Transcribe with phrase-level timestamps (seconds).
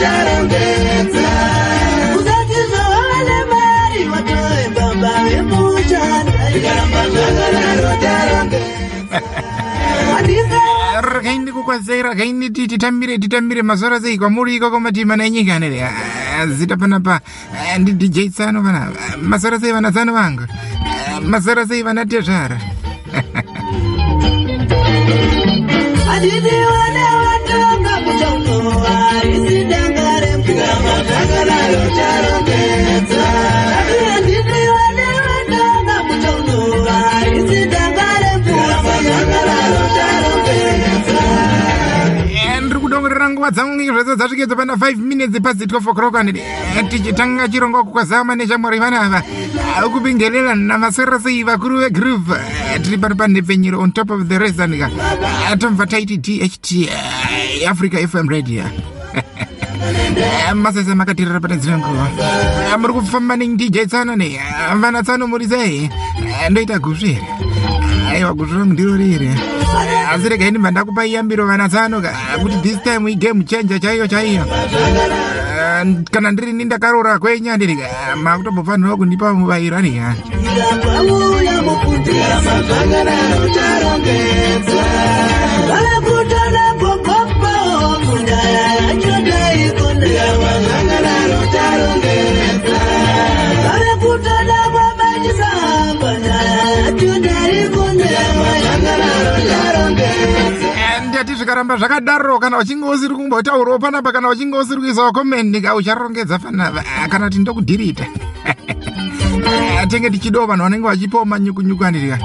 [0.00, 1.28] tarongedza
[2.18, 8.58] usati zvawane mari watoe baba vemushanda ikaramba zvakadaro
[10.14, 10.60] handisa
[11.00, 15.88] rakaindi kukwazai rakaindi ti titambire titambire mazora sei kwamuri iko kwamatimana enyika anere
[16.56, 17.20] zita panapa
[17.74, 20.42] Ah, ndi dj tsano panapa mazora sei vana tsano vangu
[21.16, 22.58] Ah, mazora sei vana tezvara
[26.06, 27.04] handiti wane
[43.50, 46.40] nguva dzangu zvese dzasvikedzo pana 5 minutes pasi 12 o'clock anidi
[46.88, 49.22] tichitanga chirongwa kukwazama neshamwari vanava
[49.86, 52.36] ukubingelela namasera sei vakuru vegroove
[52.82, 54.90] tiri pano panhepfenyero on top of the rest anika
[55.58, 58.64] tomva taiti dht eh, africa fm radio.
[60.54, 64.38] Masese makatirira pane dzine nguva muri kufamba nedj tsano ne
[64.80, 65.90] vana tsano muri sei
[66.20, 67.22] Eh, ndoita gusviri
[68.12, 69.30] aiwa gutu rangu ndiro riri
[70.12, 74.44] asi regai ndibva ndakupa iyambiro vana tsano ka kuti this time igame changer chaiyo chaiyo.
[76.10, 84.84] Kana ndiri ni ndakarora kwenya ndiri ka makutombofanira kundipa muvairo anika ndakauya mukundira mazvakanaro tarongedza
[85.68, 86.64] vakutana
[101.70, 106.84] zvikaramba zvakadaro kana uchinge usiri kumbotaurawo panapa kana uchinge usiri kuisawo comment ka ucharongedza panapa
[107.02, 108.06] Ah, kana kuti ndokudhirita.
[109.88, 112.18] Tenge tichidawo vanhu vanenge vachipawo manyukunyuku andirika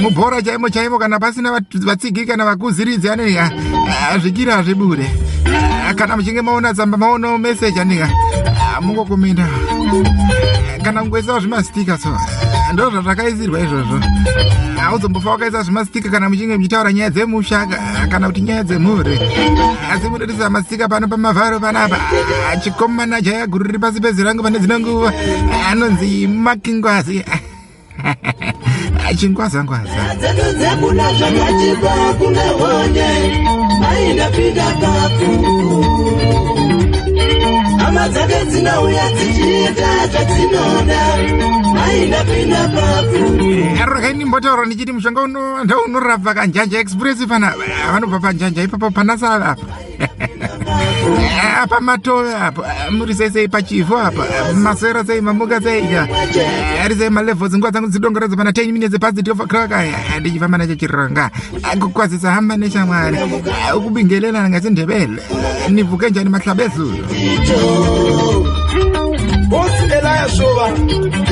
[0.00, 3.50] mubhora chaimo chaimo kana pasina vat- vatsigi kana vakuziridzi andirika
[4.22, 5.06] zvikiri hazvibude
[5.41, 5.41] Ah,
[5.96, 8.08] kana muchinge maona tsamba maonawo meseji andirika
[8.80, 9.46] mungokomenda
[10.84, 12.08] kana kungoisawo zvimastika so
[12.72, 14.00] ndo zvazvakaisirwa izvozvo.
[14.80, 19.18] Haudzombofa wakaisa zvimastika kana muchinge muchitaura nyaya dzemusha ka- kana kuti nyaya dzemhuri.
[19.92, 21.96] Asi munoisa mastika pano pamavharo panapa
[22.64, 25.12] chikomana jaya guru riri pasi pezirangu pane dzino nguva
[25.70, 27.24] anonzi makingwazi
[29.14, 33.10] chingwazangwaza dzedu dzekuna zvakachipa kunge honye
[33.80, 35.30] maindapinda pafu
[37.78, 41.02] hama dzake dzinouya dzichiita zvadzinoda
[41.74, 43.22] maindapinda pafu
[43.92, 47.54] rakainimbotaura ndichiti mushonga uno ndounorapa kanjanja express pana
[47.92, 49.66] vanobva panjanja ipapo panasala apa
[51.62, 52.90] apa matove apa?
[52.90, 54.52] Muri sei sei pachifu apa?
[54.54, 56.08] Masera sei mamuka sei ka
[56.82, 60.74] ari sei malevels nguva dzangu dzidongoredza pana 10 minutes pasi 12 o'clock aya ndichifamba nacho
[60.74, 61.30] chiranga
[61.80, 63.18] kukwazisa hamba neshamwari
[63.76, 65.22] ukubingelela ngasindebele
[65.70, 66.98] nivuke njani mahlaba ezulu
[69.48, 70.66] bosi elaya shova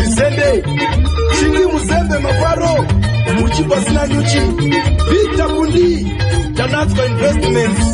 [0.05, 0.65] isende
[1.39, 2.87] shingi muzembe mafaro
[3.41, 4.41] muchipasina nyuchi
[5.11, 6.07] vita kundi
[6.55, 7.87] tanatswa investments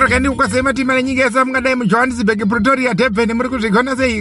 [0.00, 4.20] rakaindikukwazai matima nenyika yesa mungadai mujohannesburg pretoria durban muri kuzvigona sei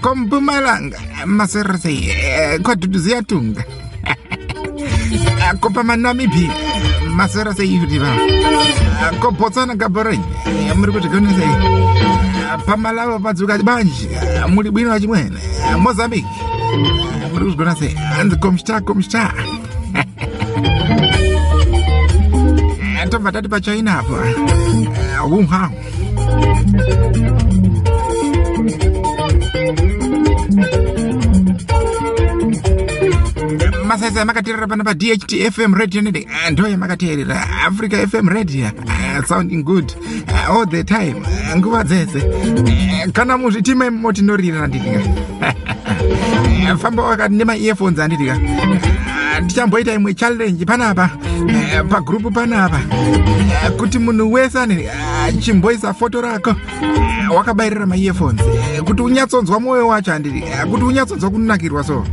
[0.00, 2.12] kompumalanga masera sei
[2.62, 3.64] kwadhudhuziya tunga.
[5.60, 6.52] Kopa manamibia
[7.16, 8.12] masera sei kuti va
[9.20, 10.20] kobotsana gaborony
[10.76, 12.05] muri kuzvigona sei
[12.66, 14.08] pamalavo padzuka banji
[14.48, 15.40] muri bwino vachimwene
[15.78, 16.28] mozambique.
[17.32, 17.94] Muri kuzvigona sei?
[17.94, 19.32] Hanzi komsta komsta
[23.10, 24.18] tobva tati pachina apa
[25.30, 25.70] wuhan
[34.06, 38.66] masaisa amakateerera pana padht fm radio nede ndo yamakateerera africa fm radio.
[38.88, 39.92] Ah, sounding good.
[40.28, 41.16] Ah, all the time.
[41.26, 42.20] Ah, nguva dzese.
[43.12, 45.00] Kana muzvitima imo tinorira anditika
[46.82, 48.38] famba wakati nemaearphones anditika
[49.42, 51.10] ndichamboita imwe challenge panapa.
[51.90, 52.80] Pagrupu panapa.
[53.76, 54.88] Kuti munhu wese ane
[55.40, 56.54] chimboisa foto rako
[57.34, 58.40] wakabayirira maearphones
[58.84, 62.04] kuti unyatsonzwa mwoyo wacho handiti Eh, kuti unyatsonzwa kunakirwa so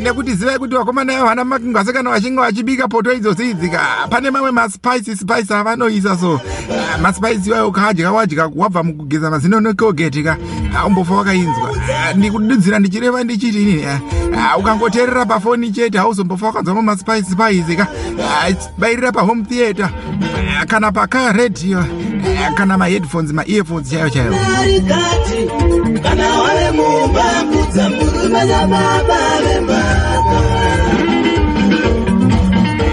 [0.00, 3.80] ndekuti zivai kuti vakomana avo vana makingasekana vachinge vachibika poto idzodzo idzika
[4.10, 6.40] pane mamwe maspice spice avanoisa so
[6.94, 10.36] Ah, maspice iwayo ukadya wadya wabva mukugeza mazino nekogeti ka
[10.76, 11.70] ah, umbofa wakainzwa.
[12.10, 14.00] Ah, ndikududzira ndichireva ndichiti inini ah,
[14.38, 17.86] ah, ukangoteerera pafoni chete hauzombofa wakanzwamo maspice spice ka
[18.24, 19.86] Ah, bairira pahome theatre
[20.60, 20.92] Ah, kana
[21.76, 21.84] Ah,
[22.56, 25.40] kana maheadphones maearphones chaiyo arikati
[26.02, 30.40] kana wave mumba kudza murume nababa vembaka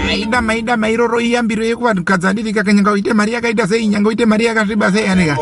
[0.06, 4.92] maida maida mairoro iyambiro yekuvanhukadzi anditi kakanyanga uite mari yakaita sei nyanga uite mari yakasviba
[4.92, 5.36] sei anika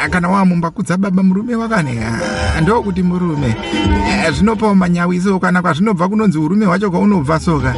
[0.00, 2.20] Ah, kana wamumba kudza baba murume wakanika
[2.62, 3.56] ndokuti murume.
[4.32, 7.74] Zvinopawo manyawiso kana kwazvinobva kunonzi urume hwacho kwaunobva soka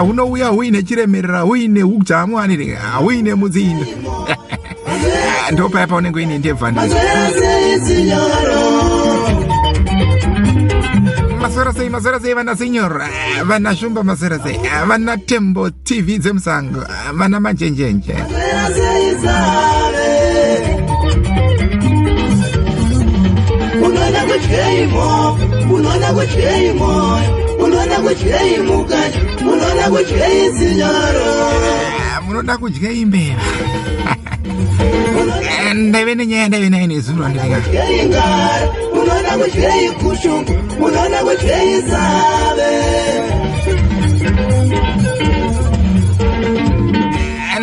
[0.00, 3.86] hunouya huine chiremerera huine udzamu aniti huine mudzindo
[4.90, 6.72] Ah, ndopaya paunenge uine ndebva
[11.40, 13.02] masora sei masora sei vana senyor
[13.44, 14.58] vana shumba masora sei
[14.88, 16.80] vana tembo tv dzemusango
[17.14, 18.14] vana manjenjenje.
[23.86, 25.38] Unoona kutyei mo
[25.74, 27.30] unoona kutyei moyo
[27.64, 31.28] unoona kutyei mukati unoona kutyei sinyoro
[32.30, 33.42] munoda kudya imbeva
[35.74, 42.70] ndaive nenyaya ndaive nayo nezuro ndivika kutyei ngara unoona kutyei kushungu unoona kutyei save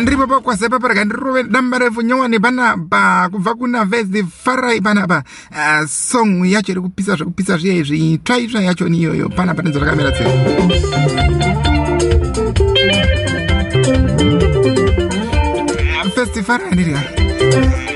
[0.02, 5.22] ndiripo pakwasepa parega ndirove damba refu nyowani panapa kubva kuna vesi farai panapa
[5.88, 11.67] song yacho iri kupisa zvekupisa zviya izvi tsvaitsva yacho ni iyoyo panapa nenzo rakamira tsika
[16.38, 17.02] Festi farai ndirika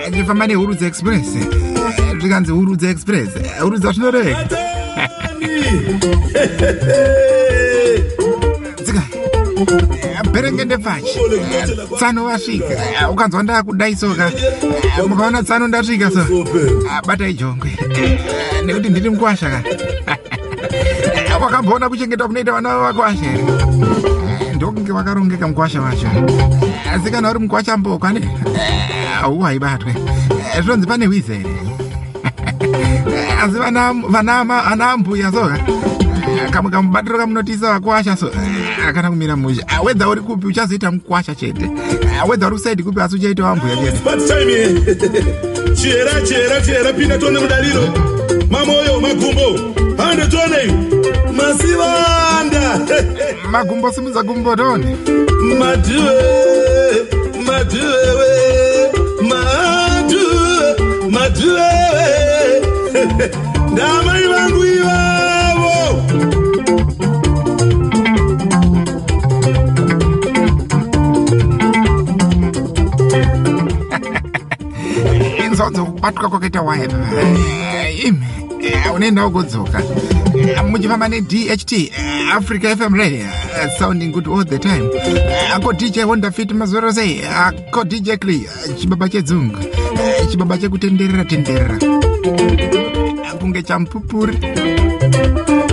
[0.09, 1.27] ndifamba nehurudza express.
[2.21, 3.29] Zvikanzi hurudza express.
[3.61, 4.47] Hurudza zvinoreveka
[8.85, 9.03] tsika
[10.33, 11.19] berengende pfachi
[11.97, 14.31] tsano vasvika ukanzwa ndakudaisoka
[14.99, 16.47] Eh, mukaona tsano ndasvika so.
[17.07, 17.71] Batai jongwe.
[18.65, 19.63] Nekuti ndiri mukwasha ka.
[21.41, 23.45] Wakamboona kuchengeta kunoita vana vakwasha here
[24.83, 26.07] Ndokunge vakarongeka mukwasha wacho
[26.95, 28.21] asi kana uri mukwasha mbokwa ne?
[29.21, 29.95] Hauwa haibatwe
[30.55, 31.47] Eh, zvinonzi pane Eh,
[33.45, 35.59] asi ana ambuya soka
[36.51, 41.71] kamwe kamubatiro kamunotisa vakwasha so eh, kana kumira musha wedza uri kupi uchazoita mukwasha chete?
[42.29, 43.99] Wedza uri kusaidi kupi asi uchaita wambuya chete?
[45.75, 47.83] Chera chera chera pinda tone mudariro
[48.51, 49.82] mamoyo magumbo
[50.15, 50.63] twende twende.
[51.33, 52.63] Masivanda
[53.51, 54.97] makumbosimidza kumbotoni
[55.59, 56.15] madiwe
[57.47, 58.31] madiwewe
[59.29, 60.77] madiwe
[61.11, 62.63] madiwewe
[63.73, 66.03] ndamai vangu ivavo.
[75.45, 76.95] Inzonzo kubatwa kwakaita wayeni
[79.03, 79.83] unoendawo kudzoka
[80.35, 81.51] Eh, muchifamba nedht
[82.37, 84.89] africa fm radio eh, sounding good all the time.
[85.55, 88.19] Ako dj wonderfit mazoro sei ako dj eh,
[88.79, 91.79] chibaba chedzungu eh, chibaba chekutenderera tenderera.
[93.41, 94.39] Kunge champupuri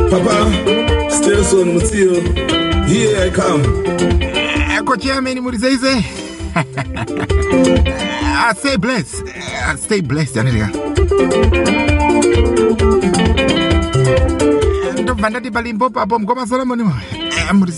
[0.09, 0.51] papa
[1.09, 2.13] stelson mutsiyo
[2.88, 3.63] here i come.
[4.77, 6.05] Ako chairman muri sei sei.
[8.41, 9.24] Ah, stay blessed.
[9.67, 10.71] Ah, stay blessed anitika
[15.01, 16.93] ndobva ndati palimpopo apo mukoma solomoni mo
[17.39, 17.71] Eh, muri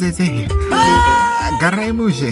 [0.72, 2.30] Ah, garai mushe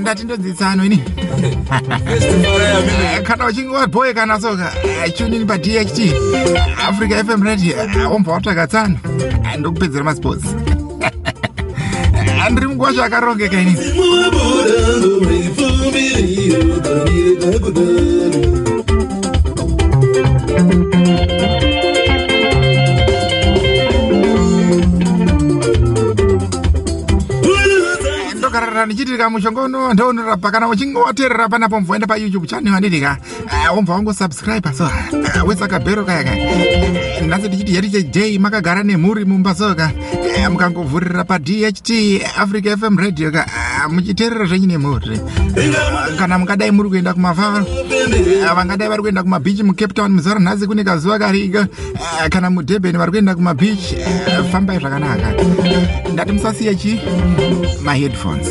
[0.00, 1.02] ndati ndodzitsano ini.
[3.14, 4.72] Eh, kana uchinge wabhoye kana soka
[5.04, 5.66] eh, tunini padht
[6.88, 7.74] africa fm radio.
[8.10, 8.98] Wombva watsvaga tsano.
[9.58, 10.44] Ndokupedzera masports
[12.52, 13.74] ndiri mugwasha akarongeka ini.
[13.96, 16.60] mubudango maifumbiriyo
[28.92, 30.50] ndokarara ndichitirika mushonga uno ndounorapa.
[30.50, 33.16] Kana uchinge wateerera panapo mvoenda payoutube channel anditika
[33.74, 34.84] wombva wangosubscribe so
[35.34, 37.26] Ah, wesaka bhero kaya kaya.
[37.26, 39.90] Nhasi tichiti yati j makagara nemhuri mumba soka
[40.36, 41.50] Eh, mukangovhurira padht
[42.38, 43.46] africa fm radio ka
[43.88, 45.20] muchiteerera zvenyu nemhuri.
[46.18, 47.66] Kana mungadai muri kuenda kumavharo
[48.48, 51.66] Ah, vangadai vari kuenda kumabhichi mucape town muzuva ranhasi kune kazuva karika
[52.30, 53.96] kana mudurban vari kuenda kumabhichi
[54.52, 55.32] fambai zvakanaka.
[56.12, 57.00] Ndati musasiya chi?
[57.84, 58.48] Maheadphones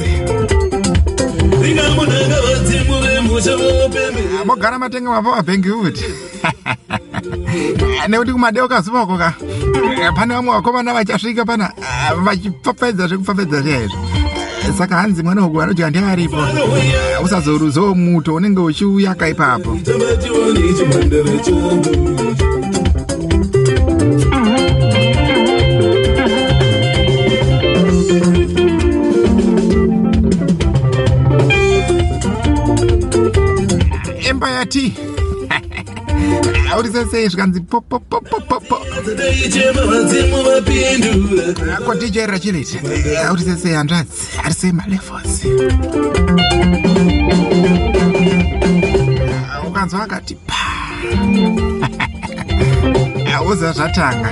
[1.62, 2.96] ringamunanga vadzimu
[3.28, 6.06] muchopembera mogara matenga mapower bank kuti
[8.10, 9.34] nekuti kumadeuka zuvako ka
[10.16, 11.72] pane vamwe vakomana vachasvika pana
[12.24, 13.98] vachipfapfaidza zvekupfapfaidza chaizvo
[14.78, 16.38] saka hanzi mwana uku vanoti handi aripo
[17.24, 19.78] usazoruzawo muto unenge uchiuyaka ipapo
[36.82, 37.60] auri sesei zvikanzi
[39.90, 42.78] vadzimu vapindura koticherera chiriti
[43.28, 45.34] auri sesei hanzvadzi ari sei malevels
[49.68, 50.62] ukanzwa akati pa
[53.52, 54.30] uza zvatanga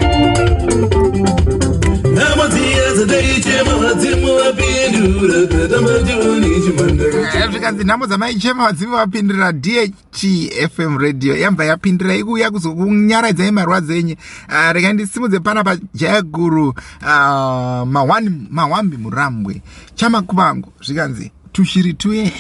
[7.52, 14.16] zvikanzi nhamo dzamaichema vadzimi vapindira dhfm radio yambva yapindira ikuuya kuzokunyaradzai marwadzo enyu
[14.48, 19.62] Ah, regai ndisimudze pana pajayaguru ah, mawani- mawambi murambwe
[19.96, 22.34] chamakuvangu zvikanzi tushiri tuye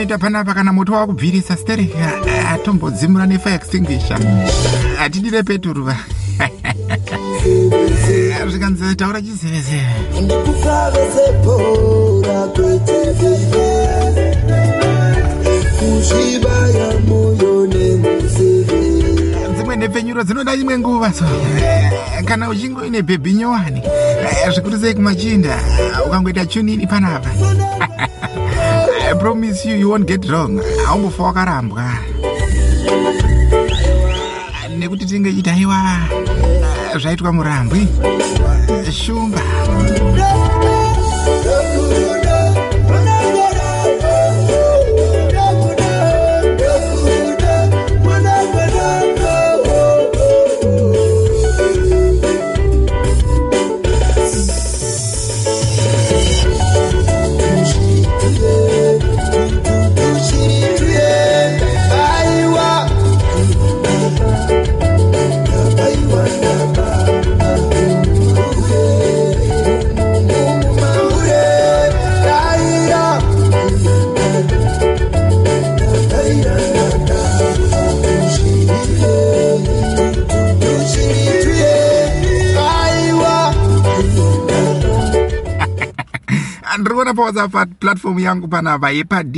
[0.00, 2.12] zvatinoita panapa kana moto wakubvirisa stereka
[2.50, 4.18] atombodzimura nefire extinguisher
[4.98, 5.96] hatidire peturuva
[8.48, 9.86] zvikanzi taura chizevezeve
[10.22, 13.88] ndikufavesebhora kweteveive
[15.78, 18.80] kuzvibaya moyo nemuseve
[19.54, 21.24] dzimwe nhepfenyuro dzinoda imwe nguva so
[22.24, 23.82] kana uchinge uine bhebhi nyowani
[24.54, 25.58] zvikuru sei kumachinda
[26.06, 27.30] ukangoita chunini panapa
[29.10, 30.60] I promise you, you won't get wrong.
[30.86, 31.94] Haumbofa wakarambwa
[34.78, 35.98] nekuti tinge chiti aiwa
[37.02, 37.88] zvaitwa murambwi.
[38.92, 39.40] Shumba
[86.80, 89.36] ndiri kuona pawhatsapp paplatform yangu panapa yepadht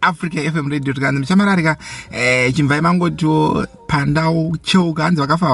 [0.00, 0.92] africa fm radio.
[0.92, 1.76] Tikanzi ndichamararika
[2.10, 5.46] eh, chimvai mangotiwo pandau cheuka hanzi vakafa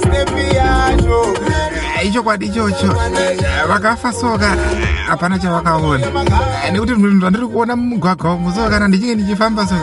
[0.00, 1.36] stepi yacho
[2.00, 4.56] Eh, ichokwadi ichocho Eh, vakafa soka
[5.06, 6.06] hapana chavakaona
[6.72, 9.74] nekuti zvinhu zvandiri kuona mumugwagwa umu so kana ndichinge ndichifamba so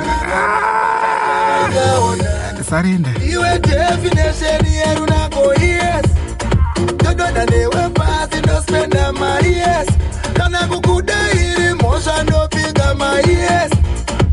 [2.53, 6.05] ndisarenda iwe definition yerunako yes.
[6.97, 7.78] Tododa newe
[9.09, 9.87] ndospenda maiyes
[10.33, 13.71] kana kukuda iri mhosva ndopika maiyes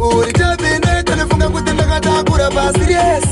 [0.00, 3.24] uri tabine tanifunga kuti ndakatakura pasiries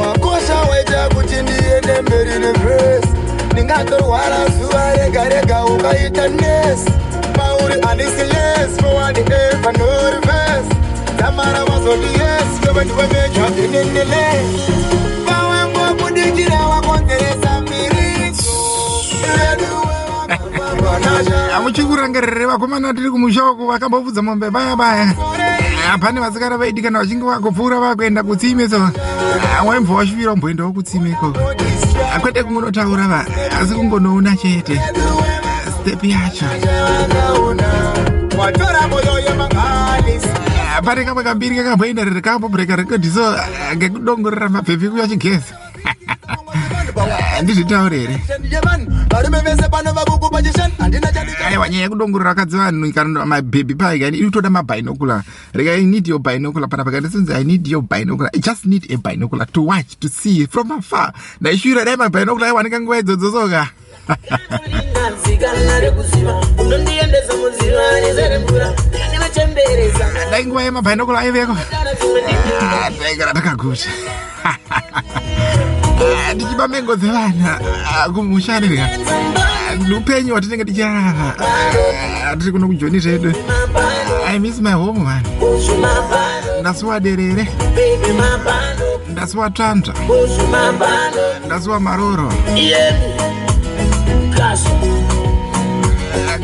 [0.00, 3.08] wakosha waita kuti ndiende mberi nevhesi
[3.52, 6.84] ndingatorwara zuva rega rega ukaita nes
[7.36, 10.74] pauri handisi yes forward eva no reverse.
[11.18, 13.42] Tamara mazoti yes yove ndiwemeja
[21.62, 25.14] wakavavanaja hamuchikurangarire vakomana tiri kumusha uku vakambobvudza mombe baya baya.
[25.92, 28.90] Ah, pane vasikana vaidi kana vachinge vakupfuura vakuenda kutsime so.
[29.66, 31.38] Waimbva washuvira kumboendawo kutsime ikoko
[32.14, 33.26] Ah, kwete kungonotaura va
[33.60, 34.80] asi kungonoona chete.
[35.80, 36.46] Stepi yacho
[40.84, 43.36] pane kamwe kambiri kakamboenda riri kambobreka rekodhi so
[43.76, 45.54] ngekudongorera mabhebhi kuya chigezi.
[47.42, 48.20] Ndizvitaurere
[49.12, 54.18] varume vese pano vakukupa chishani handina chadika aiwa nyaya yekudongorera akadzi vanhu kana mabhebhi paikani
[54.18, 55.22] inotoda mabinocular.
[55.52, 58.30] Rega i need your binocular panapa kandisinzi i need your binocular.
[58.34, 61.12] I just need a binocular to watch to see from afar.
[61.40, 63.68] Ndaishuvira dai mabinocular aiwanika nguva idzodzo soka
[65.12, 68.72] nzikana rekuziva unondiendesa munzira nezere mvura
[69.08, 72.22] ndinachemberesa dai nguva yemabinocular aiveko kana dzimwe
[72.60, 73.88] Ah, takaguta
[76.34, 77.60] ndichiba mengo dzevana
[78.04, 78.88] ah, kumusharika
[79.96, 81.34] upenyu hwatinenge tichirarama
[82.32, 83.32] Ah, tiri kuno kujoni zvedu.
[84.26, 85.22] I miss my home man.
[86.60, 93.14] Ndasiwa derere baby mabando ndasiwa tanta bushi mabando ndasiwa maroro yemi
[94.36, 94.70] kasha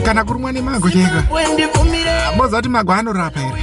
[0.05, 3.55] kana kurumwa nemago cheka wendivumire mozati mago anorapa here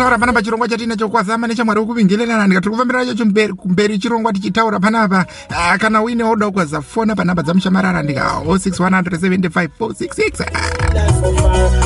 [0.00, 5.26] ndataura panapa chirongwa chatinacho kwazama nechamwari wekuvingilirana ndikati kufambira chacho mberi- kumberi chirongwa tichitaura panapa
[5.50, 10.44] Ah, kana uine oda kwaza fona panapa dzamushamarara ndika 06175 466
[11.20, 11.79] so far